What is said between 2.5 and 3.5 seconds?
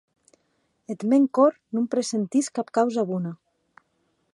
cap causa bona.